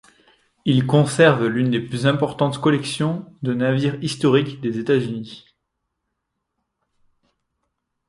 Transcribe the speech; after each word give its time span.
Il 0.65 0.87
conserve 0.87 1.45
l'une 1.45 1.69
des 1.69 1.79
plus 1.79 2.07
importantes 2.07 2.59
collections 2.59 3.31
de 3.43 3.53
navires 3.53 4.03
historiques 4.03 4.59
des 4.59 4.79
États-Unis. 4.79 5.45